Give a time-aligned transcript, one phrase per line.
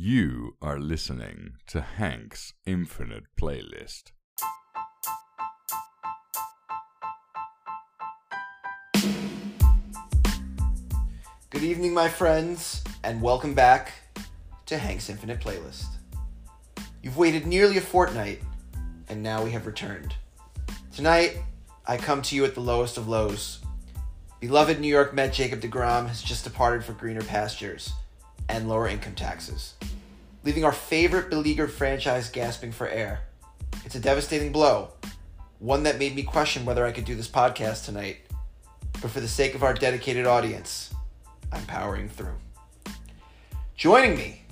[0.00, 4.12] You are listening to Hank's Infinite Playlist.
[11.50, 13.90] Good evening, my friends, and welcome back
[14.66, 15.88] to Hank's Infinite Playlist.
[17.02, 18.40] You've waited nearly a fortnight,
[19.08, 20.14] and now we have returned.
[20.94, 21.38] Tonight,
[21.88, 23.58] I come to you at the lowest of lows.
[24.38, 27.94] Beloved New York Met Jacob DeGrom has just departed for greener pastures
[28.48, 29.74] and lower income taxes,
[30.44, 33.22] leaving our favorite beleaguered franchise gasping for air.
[33.84, 34.92] It's a devastating blow,
[35.58, 38.18] one that made me question whether I could do this podcast tonight.
[39.00, 40.92] But for the sake of our dedicated audience,
[41.52, 42.34] I'm powering through.
[43.76, 44.42] Joining me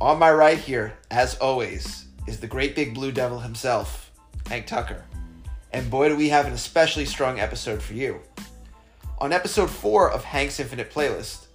[0.00, 4.12] on my right here, as always, is the great big blue devil himself,
[4.46, 5.04] Hank Tucker.
[5.72, 8.20] And boy, do we have an especially strong episode for you.
[9.18, 11.45] On episode 4 of Hank's Infinite Playlist,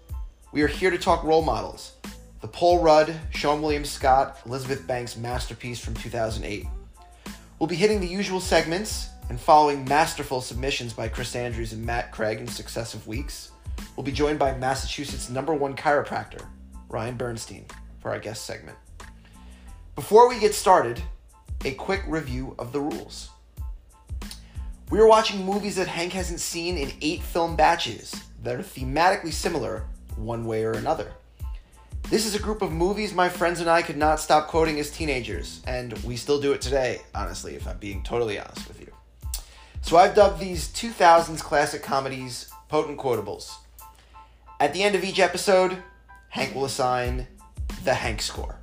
[0.51, 1.93] we are here to talk role models
[2.41, 6.65] the Paul Rudd, Sean William Scott, Elizabeth Banks masterpiece from 2008.
[7.59, 12.11] We'll be hitting the usual segments and following masterful submissions by Chris Andrews and Matt
[12.11, 13.51] Craig in successive weeks.
[13.95, 16.43] We'll be joined by Massachusetts' number one chiropractor,
[16.89, 17.65] Ryan Bernstein,
[17.99, 18.77] for our guest segment.
[19.95, 20.99] Before we get started,
[21.63, 23.29] a quick review of the rules.
[24.89, 29.31] We are watching movies that Hank hasn't seen in eight film batches that are thematically
[29.31, 29.85] similar
[30.17, 31.11] one way or another.
[32.09, 34.91] This is a group of movies my friends and I could not stop quoting as
[34.91, 38.91] teenagers, and we still do it today, honestly, if I'm being totally honest with you.
[39.81, 43.51] So I've dubbed these 2000s classic comedies potent quotables.
[44.59, 45.77] At the end of each episode,
[46.29, 47.27] Hank will assign
[47.83, 48.57] the Hank score.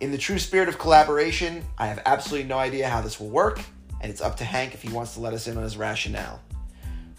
[0.00, 3.60] In the true spirit of collaboration, I have absolutely no idea how this will work,
[4.00, 6.40] and it's up to Hank if he wants to let us in on his rationale.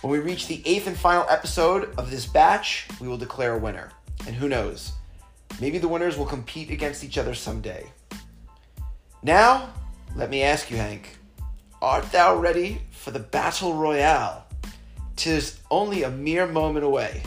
[0.02, 3.58] When we reach the eighth and final episode of this batch, we will declare a
[3.58, 3.90] winner.
[4.28, 4.92] And who knows,
[5.59, 7.92] maybe the winners will compete against each other someday.
[9.23, 9.73] Now,
[10.16, 11.17] let me ask you, Hank,
[11.81, 14.45] art thou ready for the battle royale?
[15.16, 17.23] Tis only a mere moment away.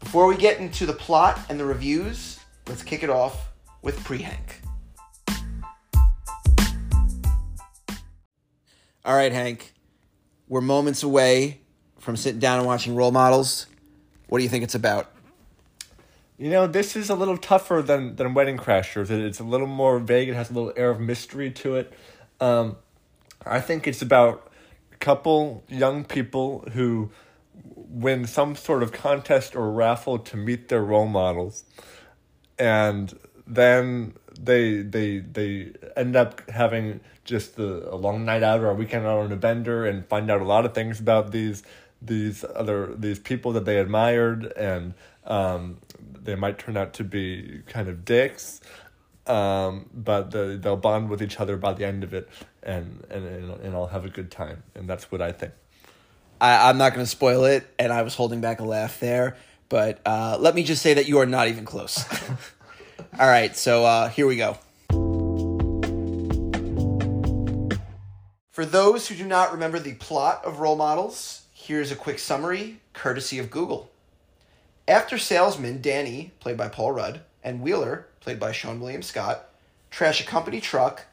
[0.00, 3.48] Before we get into the plot and the reviews, let's kick it off
[3.80, 4.60] with Pre Hank.
[9.02, 9.72] All right, Hank.
[10.48, 11.60] We're moments away
[11.98, 13.66] from sitting down and watching role models.
[14.28, 15.10] What do you think it's about?
[16.38, 19.10] You know, this is a little tougher than, than Wedding Crashers.
[19.10, 20.28] It- It's a little more vague.
[20.28, 21.92] It has a little air of mystery to it.
[22.40, 22.76] Um,
[23.44, 24.50] I think it's about
[24.92, 27.10] a couple young people who
[27.74, 31.64] win some sort of contest or raffle to meet their role models,
[32.58, 38.70] and then they they they end up having just the, a long night out or
[38.70, 41.62] a weekend out on a bender and find out a lot of things about these
[42.00, 44.94] these other these people that they admired and
[45.24, 45.78] um,
[46.22, 48.60] they might turn out to be kind of dicks
[49.26, 52.28] um, but the, they'll bond with each other by the end of it
[52.62, 55.52] and and and, and I'll have a good time and that's what I think
[56.40, 59.36] I, I'm not going to spoil it, and I was holding back a laugh there,
[59.68, 62.04] but uh, let me just say that you are not even close.
[63.18, 64.56] All right, so uh, here we go.
[68.52, 72.80] For those who do not remember the plot of Role Models, here's a quick summary
[72.92, 73.90] courtesy of Google.
[74.86, 79.48] After salesman Danny, played by Paul Rudd, and Wheeler, played by Sean William Scott,
[79.90, 81.06] trash a company truck,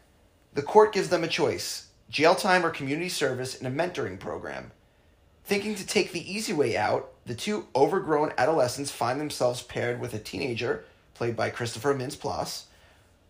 [0.53, 4.69] the court gives them a choice jail time or community service in a mentoring program.
[5.43, 10.13] Thinking to take the easy way out, the two overgrown adolescents find themselves paired with
[10.13, 12.65] a teenager, played by Christopher Mintz Plasse,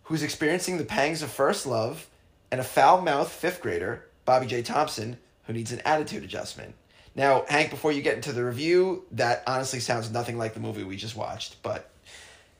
[0.04, 2.06] who's experiencing the pangs of first love,
[2.50, 4.62] and a foul mouthed fifth grader, Bobb'e J.
[4.62, 6.74] Thompson, who needs an attitude adjustment.
[7.14, 10.84] Now, Hank, before you get into the review, that honestly sounds nothing like the movie
[10.84, 11.90] we just watched, but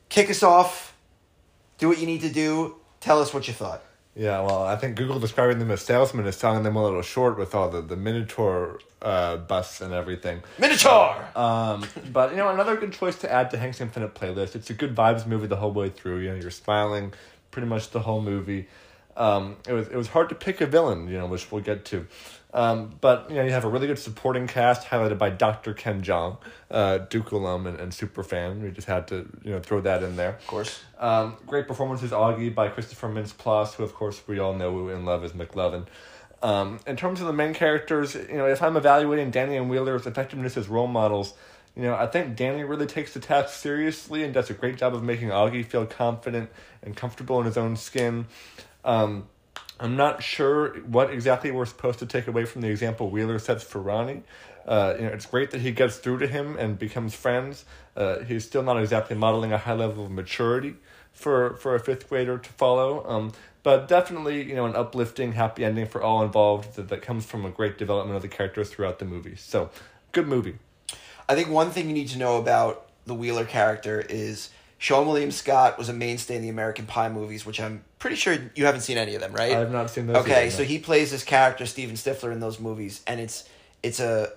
[0.09, 0.95] kick us off,
[1.77, 3.83] do what you need to do, tell us what you thought.
[4.17, 7.37] Yeah, well, I think Google describing them as salesmen is selling them a little short
[7.37, 10.41] with all the, the Minotaur uh, bus and everything.
[10.57, 11.23] Minotaur!
[11.35, 14.55] Um, but, you know, another good choice to add to Hank's Infinite playlist.
[14.55, 16.21] It's a good vibes movie the whole way through.
[16.21, 17.13] You know, you're smiling
[17.51, 18.67] pretty much the whole movie.
[19.15, 21.85] Um, it was it was hard to pick a villain, you know, which we'll get
[21.85, 22.07] to.
[22.53, 25.73] Um, but you know, you have a really good supporting cast highlighted by Dr.
[25.73, 26.37] Ken Jeong,
[26.71, 28.61] uh, Duke alum and, and super fan.
[28.63, 30.31] We just had to you know throw that in there.
[30.31, 30.81] Of course.
[30.97, 35.05] Um, great performances, Augie by Christopher Mintz Plasse, who of course we all know and
[35.05, 35.87] love as McLovin.
[36.41, 40.05] Um, in terms of the main characters, you know, if I'm evaluating Danny and Wheeler's
[40.05, 41.33] effectiveness as role models,
[41.75, 44.95] you know, I think Danny really takes the task seriously and does a great job
[44.95, 46.49] of making Augie feel confident
[46.81, 48.27] and comfortable in his own skin.
[48.85, 49.27] Um,
[49.79, 53.63] I'm not sure what exactly we're supposed to take away from the example Wheeler sets
[53.63, 54.23] for Ronnie.
[54.67, 57.63] Uh, you know, it's great that he gets through to him and becomes friends.
[57.95, 60.75] Uh, he's still not exactly modeling a high level of maturity
[61.13, 63.07] for for a fifth grader to follow.
[63.07, 63.31] Um,
[63.63, 67.45] but definitely, you know, an uplifting, happy ending for all involved that, that comes from
[67.45, 69.35] a great development of the characters throughout the movie.
[69.35, 69.69] So,
[70.11, 70.55] good movie.
[71.29, 75.31] I think one thing you need to know about the Wheeler character is Sean William
[75.31, 78.81] Scott was a mainstay in the American Pie movies, which I'm pretty sure you haven't
[78.81, 79.53] seen any of them, right?
[79.53, 80.17] I have not seen those.
[80.17, 80.65] Okay, either, so no.
[80.65, 83.47] he plays this character Steven Stifler in those movies, and it's
[83.83, 84.31] it's a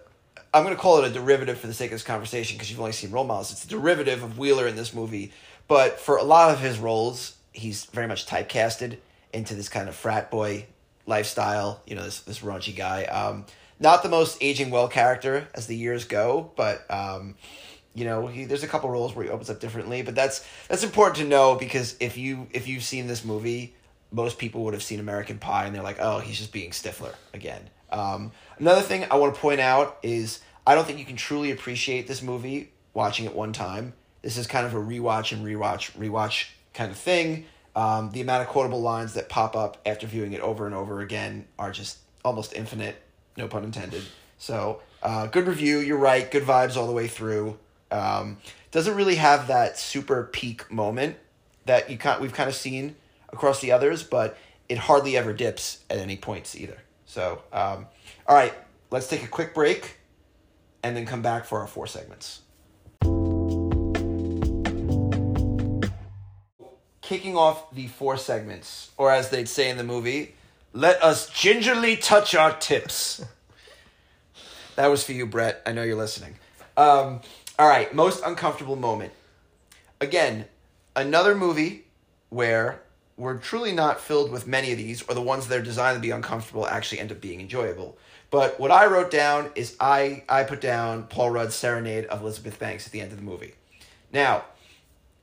[0.52, 2.80] I'm going to call it a derivative for the sake of this conversation because you've
[2.80, 3.52] only seen role models.
[3.52, 5.32] It's a derivative of Wheeler in this movie,
[5.68, 8.98] but for a lot of his roles, he's very much typecasted
[9.32, 10.66] into this kind of frat boy
[11.06, 11.82] lifestyle.
[11.86, 13.04] You know, this this raunchy guy.
[13.04, 13.46] Um,
[13.78, 17.36] not the most aging well character as the years go, but um,
[17.94, 20.02] you know, he there's a couple roles where he opens up differently.
[20.02, 23.74] But that's that's important to know because if you if you've seen this movie,
[24.12, 27.14] most people would have seen American Pie and they're like, oh, he's just being Stifler
[27.34, 27.70] again.
[27.90, 31.50] Um, another thing I want to point out is I don't think you can truly
[31.50, 33.94] appreciate this movie watching it one time.
[34.22, 37.46] This is kind of a rewatch and rewatch, rewatch kind of thing.
[37.74, 41.00] Um, the amount of quotable lines that pop up after viewing it over and over
[41.00, 43.00] again are just almost infinite,
[43.36, 44.02] no pun intended.
[44.38, 45.78] So, uh, good review.
[45.78, 46.30] You're right.
[46.30, 47.58] Good vibes all the way through.
[47.90, 48.38] Um,
[48.70, 51.16] doesn't really have that super peak moment
[51.66, 52.96] that you can we've kind of seen
[53.32, 54.36] across the others, but
[54.68, 56.78] it hardly ever dips at any points either.
[57.06, 57.86] So, um,
[58.26, 58.54] all right,
[58.90, 59.96] let's take a quick break
[60.82, 62.42] and then come back for our four segments.
[67.02, 70.36] Kicking off the four segments, or as they'd say in the movie,
[70.72, 73.24] let us gingerly touch our tips.
[74.76, 75.60] that was for you, Brett.
[75.66, 76.36] I know you're listening.
[76.76, 77.20] Um,
[77.60, 79.12] all right, most uncomfortable moment.
[80.00, 80.46] Again,
[80.96, 81.84] another movie
[82.30, 82.80] where
[83.18, 86.00] we're truly not filled with many of these, or the ones that are designed to
[86.00, 87.98] be uncomfortable actually end up being enjoyable.
[88.30, 92.58] But what I wrote down is I, I put down Paul Rudd's serenade of Elizabeth
[92.58, 93.52] Banks at the end of the movie.
[94.10, 94.46] Now,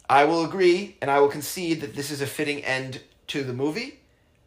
[0.07, 3.53] I will agree and I will concede that this is a fitting end to the
[3.53, 3.97] movie,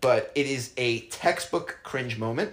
[0.01, 2.53] but it is a textbook cringe moment.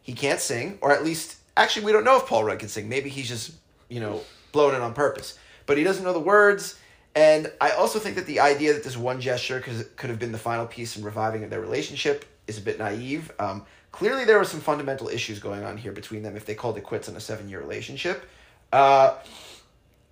[0.00, 2.88] He can't sing, or at least, actually, we don't know if Paul Rudd can sing.
[2.88, 3.52] Maybe he's just,
[3.90, 5.38] you know, blowing it on purpose.
[5.66, 6.78] But he doesn't know the words.
[7.14, 10.38] And I also think that the idea that this one gesture could, have been the
[10.38, 13.32] final piece in reviving their relationship is a bit naive.
[13.38, 16.76] Um, clearly, there were some fundamental issues going on here between them if they called
[16.76, 18.28] it quits on a seven year relationship.
[18.72, 19.16] Uh,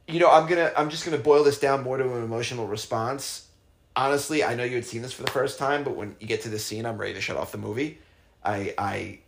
[0.09, 3.47] you know, I'm gonna I'm just gonna boil this down more to an emotional response.
[3.95, 6.43] Honestly, I know you had seen this for the first time, but when you get
[6.43, 7.99] to this scene, I'm ready to shut off the movie.
[8.45, 9.19] I I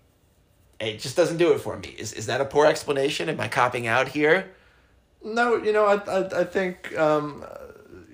[0.80, 1.94] it just doesn't do it for me.
[1.98, 3.28] Is is that a poor explanation?
[3.28, 4.50] Am I copping out here?
[5.22, 7.44] No, you know, I I, I think um,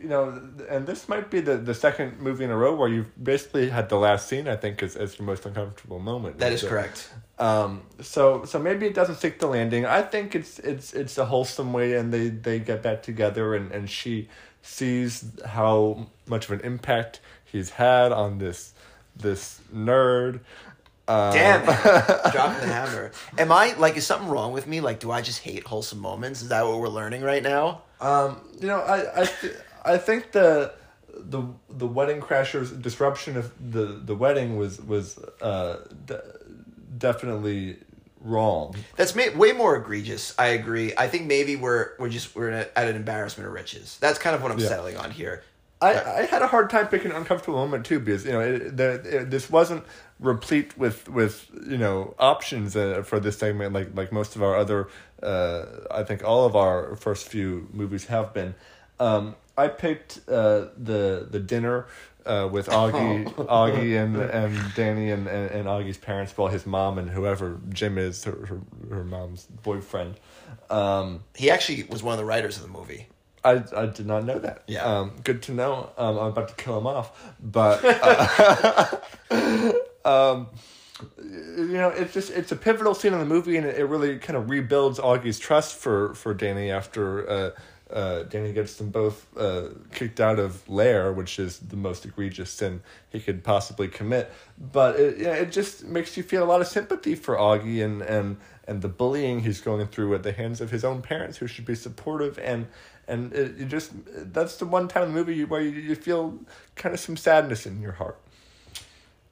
[0.00, 3.12] you know, and this might be the, the second movie in a row where you've
[3.22, 4.46] basically had the last scene.
[4.48, 6.38] I think is as your most uncomfortable moment.
[6.38, 7.10] That is So, correct.
[7.38, 9.84] Um, so so maybe it doesn't stick the landing.
[9.84, 13.72] I think it's it's it's a wholesome way, and they they get back together, and
[13.72, 14.28] and she
[14.62, 18.74] sees how much of an impact he's had on this
[19.16, 20.40] this nerd.
[21.06, 21.66] Damn it.
[22.32, 23.12] Dropping the hammer.
[23.38, 24.80] Am I like is something wrong with me?
[24.80, 26.42] Like do I just hate wholesome moments?
[26.42, 27.82] Is that what we're learning right now?
[28.00, 29.54] Um, you know, I I, th-
[29.84, 30.72] I think the
[31.14, 36.22] the the wedding crashers disruption of the the wedding was was uh de-
[36.98, 37.78] definitely
[38.20, 38.74] wrong.
[38.96, 40.34] That's may, way more egregious.
[40.38, 40.92] I agree.
[40.96, 43.96] I think maybe we're we're just we're at an embarrassment of riches.
[44.00, 44.68] That's kind of what I'm Yeah.
[44.68, 45.42] settling on here.
[45.80, 48.76] I, I had a hard time picking an uncomfortable moment too because you know it,
[48.76, 49.84] the, it, this wasn't
[50.18, 54.56] replete with with you know options uh, for this segment like like most of our
[54.56, 54.88] other
[55.22, 58.54] uh, I think all of our first few movies have been.
[58.98, 61.86] Um, I picked uh, the the dinner
[62.24, 66.98] uh, with Augie Augie and and Danny and, and, and Augie's parents, well his mom
[66.98, 70.16] and whoever Jim is her her, her mom's boyfriend.
[70.70, 73.08] Um, He actually was one of the writers of the movie.
[73.44, 74.64] I, I did not know that.
[74.66, 74.82] Yeah.
[74.82, 75.90] Um, good to know.
[75.96, 78.96] Um, I'm about to kill him off, but uh,
[80.06, 80.48] um,
[81.18, 84.18] you know, it's just it's a pivotal scene in the movie, and it, it really
[84.18, 87.50] kind of rebuilds Augie's trust for for Danny after uh,
[87.90, 92.50] uh, Danny gets them both uh, kicked out of LAIRE, which is the most egregious
[92.50, 94.32] sin he could possibly commit.
[94.58, 98.02] But it yeah, it just makes you feel a lot of sympathy for Augie and
[98.02, 101.46] and and the bullying he's going through at the hands of his own parents, who
[101.46, 102.66] should be supportive and
[103.06, 103.92] and it, you just
[104.32, 106.38] that's the one time in the movie where you, you feel
[106.74, 108.18] kind of some sadness in your heart.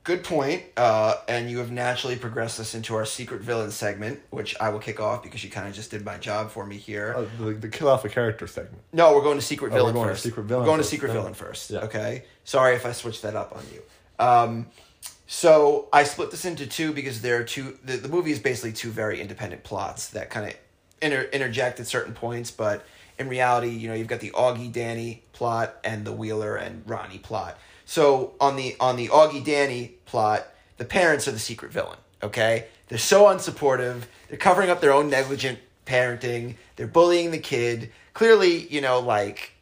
[0.04, 0.62] Good point.
[0.76, 4.78] Uh, and you have naturally progressed us into our secret villain segment, which I will
[4.78, 7.14] kick off because you kind of just did my job for me here.
[7.16, 8.82] Uh, the, the kill off a character segment.
[8.92, 10.22] No, we're going to secret Oh, we're villain going to first.
[10.24, 10.90] secret villain We're going first.
[10.90, 11.14] to secret No.
[11.20, 11.70] villain first.
[11.70, 11.78] Yeah.
[11.80, 12.24] Okay.
[12.44, 13.82] Sorry if I switched that up on you.
[14.24, 14.66] Um,
[15.26, 17.78] so I split this into two because there are two.
[17.82, 20.56] The, the movie is basically two very independent plots that kind of
[21.00, 22.84] inter, interject at certain points, but
[23.18, 27.18] in reality, you know, you've got the Augie Danny plot and the Wheeler and Ronnie
[27.18, 27.58] plot.
[27.84, 31.98] So on the on the Augie Danny plot, the parents are the secret villain.
[32.22, 34.02] Okay, they're so unsupportive.
[34.28, 36.56] They're covering up their own negligent parenting.
[36.76, 37.92] They're bullying the kid.
[38.14, 39.52] Clearly, you know, like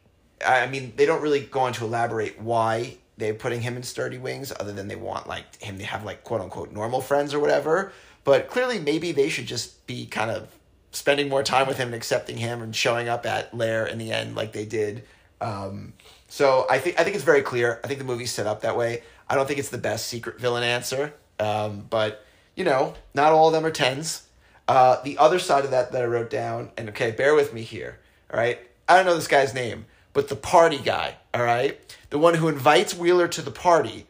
[0.46, 4.18] I mean, they don't really go on to elaborate why they're putting him in sturdy
[4.18, 7.40] wings, other than they want like him to have like quote unquote normal friends or
[7.40, 7.92] whatever.
[8.24, 10.48] But clearly, maybe they should just be kind of
[10.92, 14.12] spending more time with him and accepting him and showing up at LAIRE in the
[14.12, 15.04] end like they did.
[15.42, 15.92] Um,
[16.28, 17.80] so I think I think it's very clear.
[17.84, 19.02] I think the movie's set up that way.
[19.28, 23.48] I don't think it's the best secret villain answer, um, but you know, not all
[23.48, 24.28] of them are tens.
[24.68, 27.62] Uh, the other side of that that I wrote down, and okay, bear with me
[27.62, 27.98] here.
[28.32, 31.16] All right, I don't know this guy's name, but the party guy.
[31.34, 31.78] All right,
[32.10, 34.06] the one who invites Wheeler to the party,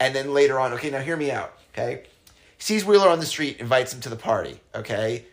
[0.00, 1.56] and then later on, okay, now hear me out.
[1.72, 2.02] Okay,
[2.58, 4.60] sees Wheeler on the street, invites him to the party.
[4.74, 5.26] Okay,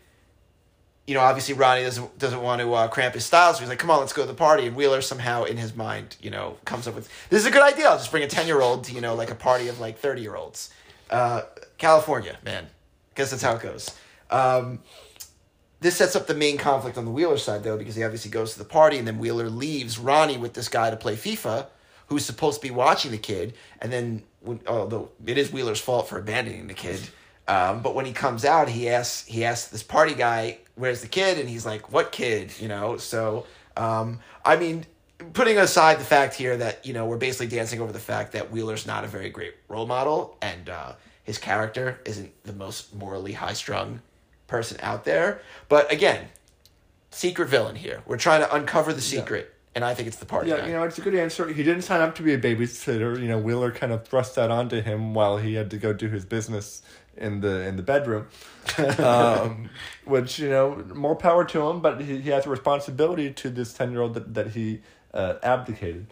[1.06, 3.80] you know, obviously Ronnie doesn't doesn't want to uh, cramp his style, so he's like,
[3.80, 6.58] "Come on, let's go to the party." And Wheeler somehow, in his mind, you know,
[6.66, 7.88] comes up with, "This is a good idea.
[7.88, 9.98] I'll just bring a ten year old to you know like a party of like
[9.98, 10.70] thirty year olds."
[11.10, 11.42] Uh,
[11.78, 13.92] California, man, I guess that's how it goes.
[14.32, 14.80] Um,
[15.82, 18.54] this sets up the main conflict on the Wheeler side though, because he obviously goes
[18.54, 21.68] to the party, and then Wheeler leaves Ronnie with this guy to play FIFA,
[22.08, 24.24] who's supposed to be watching the kid, and then
[24.68, 27.02] although it is Wheeler's fault for abandoning the kid.
[27.48, 31.08] Um, but when he comes out, he asks he asks this party guy, "Where's the
[31.08, 32.98] kid?" And he's like, "What kid?" You know.
[32.98, 33.46] So
[33.78, 34.86] um, I mean,
[35.34, 38.52] putting aside the fact here that you know we're basically dancing over the fact that
[38.52, 43.34] Wheeler's not a very great role model, and uh, his character isn't the most morally
[43.34, 44.02] high strung
[44.48, 45.42] person out there.
[45.70, 46.28] But again,
[47.10, 48.04] secret villain here.
[48.06, 49.53] We're trying to uncover the secret.
[49.76, 50.68] And I think it's the party Yeah, guy.
[50.68, 51.48] you know, it's a good answer.
[51.48, 53.20] He didn't sign up to be a babysitter.
[53.20, 56.10] You know, Wheeler kind of thrust that onto him while he had to go do
[56.10, 56.84] his business
[57.18, 58.28] in the in the bedroom.
[59.00, 59.70] um,
[60.06, 61.82] which you know, more power to him.
[61.82, 64.82] But he, he has a responsibility to this ten year old that that he
[65.14, 66.08] uh, abdicated.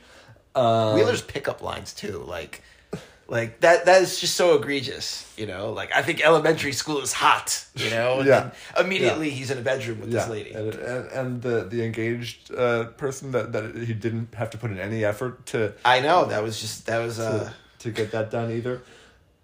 [0.55, 2.63] Um, Wheeler's pickup lines too, like
[3.31, 5.07] like that that is just so egregious,
[5.37, 5.71] you know.
[5.71, 8.19] Like I think elementary school is hot, you know.
[8.19, 8.51] And Yeah.
[8.77, 10.51] immediately he's in a bedroom with yeah, this lady.
[10.51, 14.69] and, and, and the the engaged uh, person that, that he didn't have to put
[14.71, 18.11] in any effort to I know that was just that was uh to, to get
[18.11, 18.81] that done either.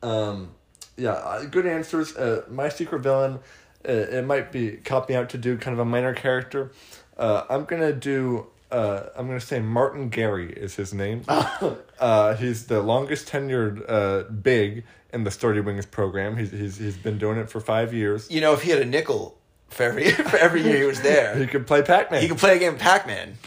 [0.04, 0.50] Um,
[0.98, 2.16] yeah, uh, good answers.
[2.16, 3.40] Uh, my secret villain,
[3.88, 6.72] uh, it might be copying out to do kind of a minor character.
[7.18, 8.48] Uh, I'm gonna do.
[8.72, 11.24] Uh, I'm gonna say Martin Gary is his name.
[12.00, 14.84] uh, he's the longest tenured uh, big
[15.14, 16.36] in the Sturdy Wings program.
[16.38, 18.30] He's he's he's been doing it for five years.
[18.30, 19.38] you know if he had a nickel
[19.70, 22.22] for every for every year he was there, He could play Pac Man.
[22.22, 23.38] he could play a game of Pac Man.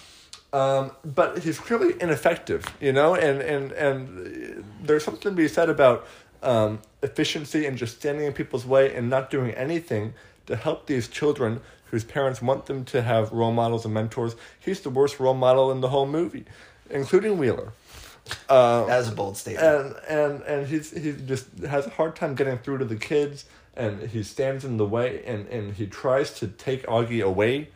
[0.53, 5.69] Um, but he's clearly ineffective, you know, and and and there's something to be said
[5.69, 6.07] about
[6.43, 10.15] um, efficiency and just standing in people's way and not doing anything
[10.50, 14.37] to help these children whose parents want them to have role models and mentors.
[14.59, 16.45] He's the worst role model in the whole movie,
[16.90, 17.73] including Wheeler.
[18.49, 19.66] Uh, that is a bold statement.
[19.66, 23.45] and and and he's he just has a hard time getting through to the kids
[23.75, 27.71] and he stands in the way and and he tries to take augie away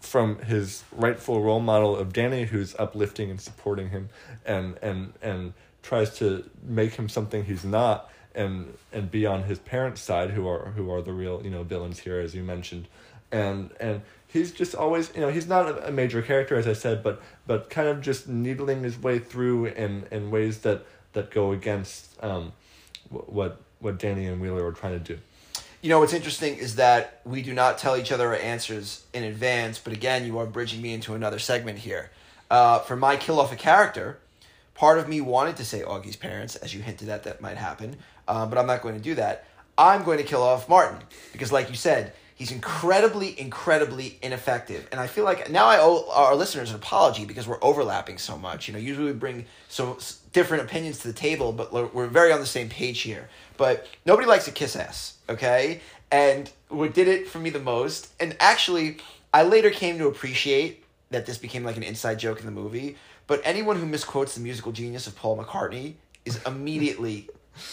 [0.00, 4.08] from his rightful role model of danny who's uplifting and supporting him
[4.46, 9.58] and and and tries to make him something he's not and and be on his
[9.58, 12.86] parents side who are who are the real you know villains here as you mentioned
[13.30, 17.02] and and he's just always you know he's not a, major character as I said,
[17.02, 21.52] but but kind of just needling his way through in in ways that that go
[21.52, 22.52] against um
[23.08, 25.18] what what Danny and Wheeler are trying to do.
[25.80, 29.22] You know what's interesting is that we do not tell each other our answers in
[29.22, 32.10] advance, but again, you are bridging me into another segment here.
[32.50, 34.18] Uh, for my kill off a character,
[34.74, 37.96] part of me wanted to say Augie's parents, as you hinted at that might happen,
[38.28, 39.44] uh, but I'm not going to do that.
[39.76, 40.98] I'm going to kill off Martin
[41.32, 46.08] because, like you said, he's incredibly, incredibly ineffective, and I feel like now I owe
[46.12, 48.68] our listeners an apology because we're overlapping so much.
[48.68, 49.98] You know, usually we bring so
[50.32, 53.28] different opinions to the table, but we're- very on the same page here.
[53.56, 55.80] But nobody likes a kiss ass, okay?
[56.10, 58.98] And what did it for me the most, and actually,
[59.32, 62.96] I later came to appreciate that this became like an inside joke in the movie.
[63.26, 65.94] But anyone who misquotes the musical genius of Paul McCartney
[66.24, 67.28] is immediately,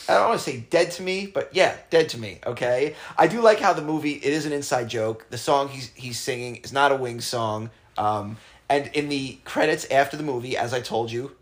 [0.07, 2.39] I don't want to say dead to me, but yeah, dead to me.
[2.45, 5.27] Okay, I do like how the movie it is an inside joke.
[5.29, 7.69] The song he's he's singing is not a Wings song.
[7.97, 8.37] Um,
[8.69, 11.35] and in the credits after the movie, as I told you,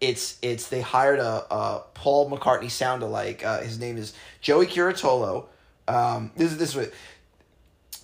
[0.00, 3.44] it's it's they hired a, a Paul McCartney sound alike.
[3.44, 5.46] Uh, his name is Joey Curatolo.
[5.86, 6.92] Um, this is this is what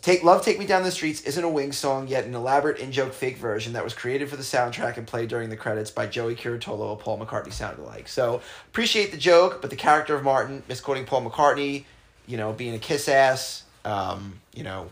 [0.02, 2.90] Take Love Take Me Down the Streets isn't a Wings song, yet an elaborate in
[2.90, 6.06] joke fake version that was created for the soundtrack and played during the credits by
[6.06, 8.08] Joey Curatolo, a Paul McCartney sound alike.
[8.08, 11.84] So appreciate the joke, but the character of Martin misquoting Paul McCartney,
[12.26, 14.90] you know, being a kiss ass, um, you know,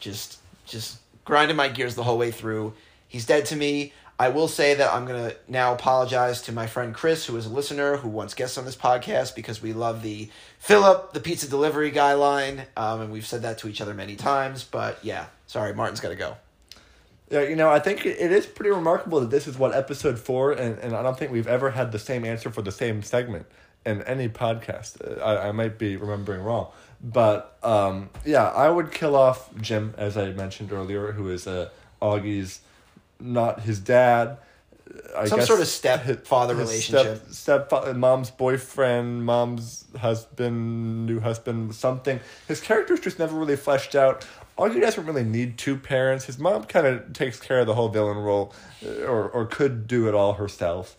[0.00, 2.74] just just grinding my gears the whole way through.
[3.06, 3.92] He's dead to me.
[4.20, 7.48] I will say that I'm gonna now apologize to my friend Chris, who is a
[7.48, 11.90] listener who once guests on this podcast because we love the Philip, the pizza delivery
[11.90, 14.62] guy line, um, and we've said that to each other many times.
[14.62, 16.36] But yeah, sorry, Martin's got to go.
[17.30, 20.18] Yeah, you know, I think it it is pretty remarkable that this is what episode
[20.18, 23.02] four, and, and I don't think we've ever had the same answer for the same
[23.02, 23.46] segment
[23.86, 25.00] in any podcast.
[25.00, 26.68] Uh, I, I might be remembering wrong.
[27.02, 31.70] But um, yeah, I would kill off Jim, as I mentioned earlier, who is uh,
[32.02, 32.60] Augie's
[33.20, 34.38] not his dad.
[35.16, 37.22] I Some sort of stepfather relationship.
[37.30, 42.20] Step, step mom's boyfriend, mom's husband, new husband, something.
[42.48, 44.26] His character's just never really fleshed out.
[44.58, 46.26] Augie doesn't really need two parents.
[46.26, 48.52] His mom kind of takes care of the whole villain role,
[48.84, 50.96] uh, or or could do it all herself.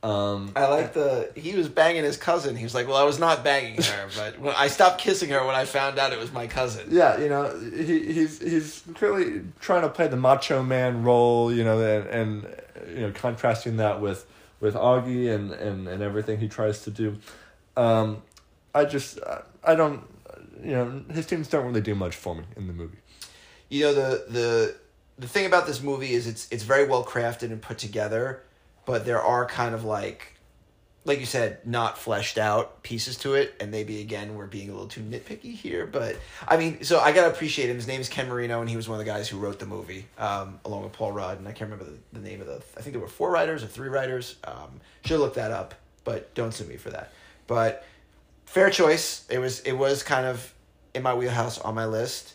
[0.00, 2.54] Um, I like the he was banging his cousin.
[2.54, 5.44] He was like, "Well, I was not banging her, but when I stopped kissing her
[5.44, 9.42] when I found out it was my cousin." yeah, you know, he he's he's clearly
[9.60, 12.56] trying to play the macho man role, you know, and, and
[12.94, 14.24] you know, contrasting that with
[14.60, 17.18] with Augie and and and everything he tries to do.
[17.76, 18.22] Um,
[18.74, 19.18] I just
[19.64, 20.02] I- don't,
[20.62, 22.98] you know, his teams don't really do much for me in the movie.
[23.68, 24.74] You know the the
[25.18, 28.42] the thing about this movie is it's it's very well crafted and put together,
[28.88, 30.32] but there are kind of like
[31.04, 34.72] like you said, not fleshed out pieces to it, and maybe again we're being a
[34.72, 35.86] little too nitpicky here.
[35.86, 36.16] But
[36.46, 37.76] I mean, so I gotta appreciate him.
[37.76, 39.66] His name is Ken Marino, and he was one of the guys who wrote the
[39.66, 42.62] movie, um, along with Paul Rudd, and I can't remember the, the name of the.
[42.78, 44.36] I think there were four writers or three writers.
[44.44, 47.12] Um, should look that up, but don't sue me for that.
[47.46, 47.84] But
[48.46, 49.26] fair choice.
[49.28, 50.54] It was it was kind of
[50.94, 52.32] in my wheelhouse on my list.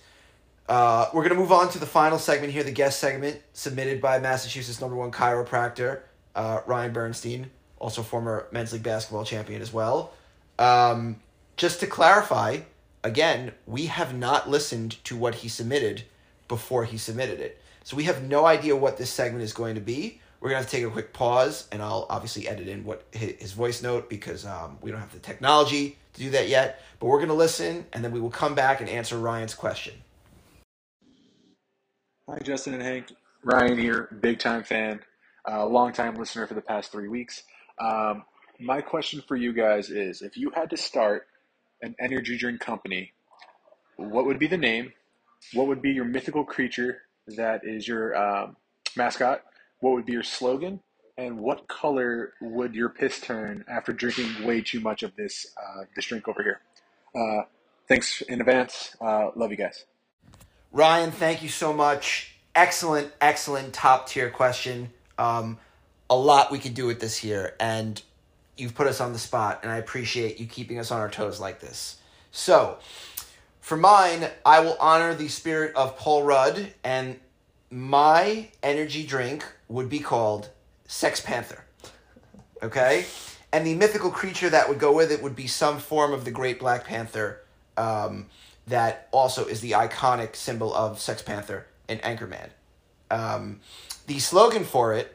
[0.70, 4.20] Uh, we're gonna move on to the final segment here, the guest segment submitted by
[4.20, 6.02] Massachusetts number one chiropractor
[6.36, 10.14] uh, Ryan Bernstein, also former men's league basketball champion as well.
[10.60, 11.18] Um,
[11.58, 12.60] just to clarify,
[13.04, 16.04] again, we have not listened to what he submitted
[16.48, 19.82] before he submitted it, so we have no idea what this segment is going to
[19.82, 20.20] be.
[20.40, 23.54] We're gonna have to take a quick pause, and I'll obviously edit in what his
[23.54, 26.82] voice note because um, we don't have the technology to do that yet.
[27.00, 29.94] But we're gonna listen, and then we will come back and answer Ryan's question.
[32.30, 33.14] Hi, Justin and Hank.
[33.44, 35.02] Ryan here, big time fan,
[35.50, 37.44] uh, long time listener for the past three weeks.
[37.80, 38.24] Um,
[38.60, 41.28] my question for you guys is if you had to start
[41.82, 43.12] an energy drink company,
[43.98, 44.94] what would be the name?
[45.54, 48.56] What would be your mythical creature that is your um,
[48.96, 49.44] mascot?
[49.80, 50.80] What would be your slogan?
[51.18, 55.84] And what color would your piss turn after drinking way too much of this uh,
[55.96, 56.62] this drink over here?
[57.16, 57.44] Uh,
[57.88, 58.96] thanks in advance.
[59.00, 59.86] Uh, love you guys.
[60.72, 62.36] Ryan, thank you so much.
[62.56, 64.92] Excellent, excellent top tier question.
[65.18, 65.58] Um,
[66.10, 68.02] a lot we could do with this here, and
[68.58, 71.40] you've put us on the spot, and I appreciate you keeping us on our toes
[71.40, 71.98] like this.
[72.32, 72.78] So,
[73.62, 77.20] for mine, I will honor the spirit of Paul Rudd, and
[77.72, 80.50] my energy drink would be called
[80.88, 81.64] Sex Panther.
[82.62, 83.06] Okay?
[83.52, 86.32] And the mythical creature that would go with it would be some form of the
[86.32, 87.42] great Black Panther
[87.78, 88.28] um,
[88.68, 92.50] that also is the iconic symbol of Sex Panther and Anchorman.
[93.12, 93.60] Um,
[94.08, 95.14] the slogan for it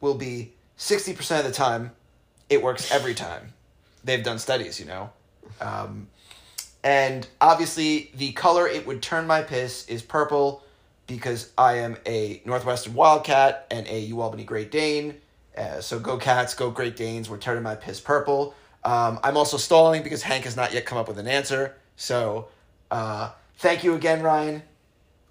[0.00, 1.92] will be 60% of the time,
[2.48, 3.52] it works every time.
[4.04, 5.10] They've done studies, you know.
[5.60, 6.08] Um,
[6.84, 10.62] and obviously, the color it would turn my piss is purple
[11.06, 15.14] because I am a Northwestern Wildcat and a UAlbany Great Dane.
[15.56, 17.30] Uh, so go Cats, go Great Danes.
[17.30, 18.54] We're turning my piss purple.
[18.84, 21.74] Um, I'm also stalling because Hank has not yet come up with an answer.
[21.96, 22.48] So
[22.90, 24.62] uh, thank you again, Ryan.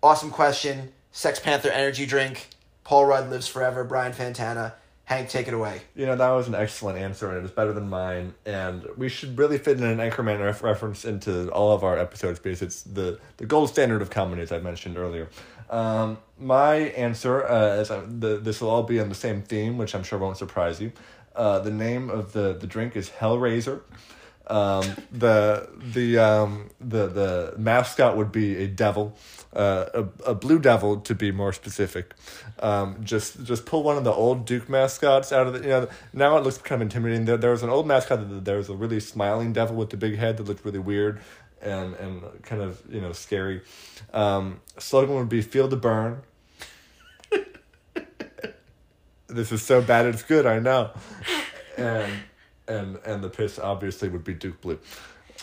[0.04, 0.91] Awesome question.
[1.12, 2.50] Sex Panther energy drink.
[2.86, 3.84] Paul Rudd lives forever.
[3.84, 4.74] Brian Fantana.
[5.04, 5.82] Hank, take it away.
[5.95, 8.34] You know, that was an excellent answer, and it was better than mine.
[8.43, 12.39] And we should really fit in an Anchorman ref- reference into all of our episodes
[12.39, 15.30] because it's the, the gold standard of comedy, as I mentioned earlier.
[15.69, 19.78] Um, my answer, uh, as I, the, this will all be on the same theme,
[19.78, 20.91] which I'm sure won't surprise you.
[21.36, 23.82] Uh, the name of the, the drink is Hellraiser.
[24.48, 29.17] Um, the the um, the the mascot would be a devil,
[29.55, 32.13] uh, a, a blue devil to be more specific.
[32.59, 35.87] Um, just just pull one of the old Duke mascots out of the you know
[36.13, 37.25] now it looks kind of intimidating.
[37.25, 39.97] There there was an old mascot that there was a really smiling devil with the
[39.97, 41.21] big head that looked really weird
[41.61, 43.61] and and kind of you know scary.
[44.13, 46.21] Um, slogan would be "Feel the burn."
[49.27, 50.45] this is so bad it's good.
[50.45, 50.91] I know,
[51.77, 52.11] and
[52.67, 54.79] and and the piss obviously would be Duke Blue,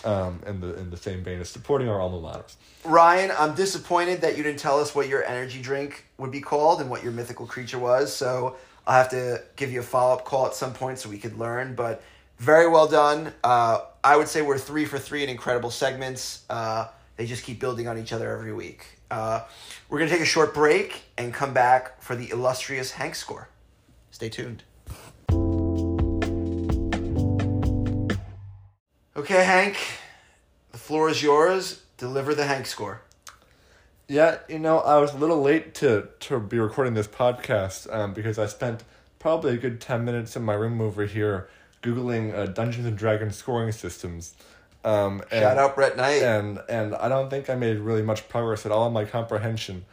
[0.04, 2.54] um, in the in the same vein as supporting our alma maters.
[2.84, 6.80] Ryan, I'm disappointed that you didn't tell us what your energy drink would be called
[6.80, 8.14] and what your mythical creature was.
[8.14, 11.18] So I'll have to give you a follow up call at some point so we
[11.18, 11.74] could learn.
[11.74, 12.02] But
[12.38, 13.32] very well done.
[13.44, 16.44] Uh, I would say we're three for three in incredible segments.
[16.50, 18.84] Uh, they just keep building on each other every week.
[19.10, 19.42] Uh,
[19.88, 23.48] we're going to take a short break and come back for the illustrious Hank score.
[24.10, 24.64] Stay tuned.
[29.14, 29.76] Okay, Hank,
[30.70, 31.82] the floor is yours.
[31.98, 33.02] Deliver the Hank score.
[34.08, 38.14] Yeah, you know, I was a little late to, to be recording this podcast um,
[38.14, 38.84] because I spent
[39.18, 41.50] probably a good 10 minutes in my room over here
[41.82, 44.34] Googling uh, Dungeons and Dragons scoring systems.
[44.82, 46.22] Um, and, Shout out Brett Knight.
[46.22, 49.84] And, and I don't think I made really much progress at all in my comprehension.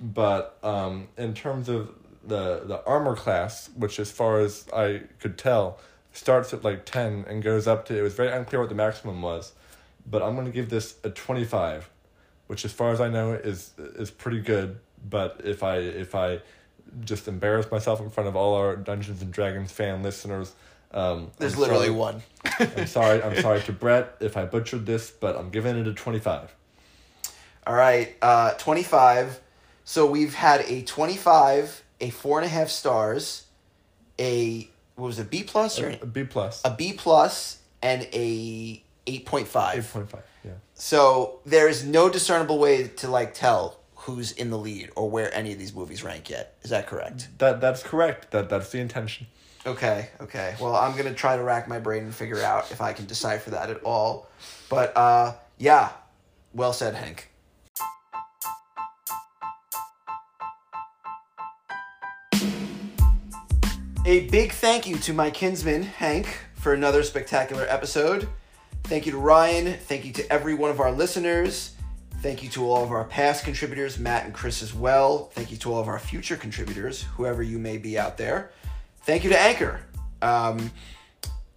[0.00, 1.92] But um, in terms of
[2.24, 5.80] the, the armor class, which as far as I could tell,
[6.18, 9.22] starts at like 10 and goes up to, it was very unclear what the maximum
[9.22, 9.52] was.
[10.10, 11.88] But I'm going to give this a 25
[12.48, 14.78] which as far as I know is is pretty good.
[15.08, 16.40] But if I if I
[17.04, 20.52] just embarrass myself in front of all our Dungeons and Dragons fan listeners,
[20.90, 22.22] um, There's I'm literally sorry- one.
[22.58, 23.22] I'm sorry.
[23.22, 26.52] I'm sorry to Brett if I butchered this, but I'm giving it a twenty five.
[27.66, 29.40] All right, uh, 25.
[29.84, 33.44] So we've had a 25, a four and a half stars,
[34.18, 34.66] a,
[34.98, 36.60] what was it, B plus or A B plus.
[36.64, 39.08] a B plus, and a 8.5.
[39.08, 40.22] Eight point five.
[40.44, 40.52] Yeah.
[40.74, 45.32] So there is no discernible way to like tell who's in the lead or where
[45.34, 46.56] any of these movies rank yet.
[46.62, 47.28] Is that correct?
[47.38, 48.30] That that's correct.
[48.32, 49.26] That that's the intention.
[49.66, 50.56] Okay, okay.
[50.60, 53.50] Well, I'm gonna try to rack my brain and figure out if I can decipher
[53.50, 54.28] that at all.
[54.68, 55.90] But uh, yeah,
[56.54, 57.30] well said, Hank.
[64.08, 68.26] A big thank you to my kinsman, Hank, for another spectacular episode.
[68.84, 69.74] Thank you to Ryan.
[69.74, 71.72] Thank you to every one of our listeners.
[72.22, 75.24] Thank you to all of our past contributors, Matt and Chris as well.
[75.34, 78.50] Thank you to all of our future contributors, whoever you may be out there.
[79.02, 79.82] Thank you to Anchor.
[80.22, 80.70] Um,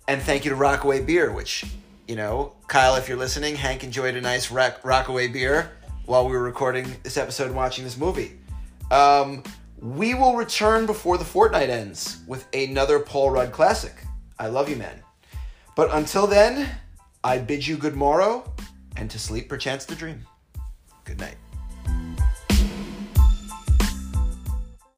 [0.09, 1.63] and thank you to Rockaway Beer, which,
[2.05, 5.71] you know, Kyle, if you're listening, Hank enjoyed a nice Rock- Rockaway beer
[6.05, 8.37] while we were recording this episode and watching this movie.
[8.91, 9.41] Um,
[9.81, 13.95] we will return before the fortnight ends with another Paul Rudd classic.
[14.37, 15.01] I love you, man.
[15.75, 16.69] But until then,
[17.23, 18.53] I bid you good morrow
[18.95, 20.25] and to sleep perchance to dream.
[21.03, 21.37] Good night.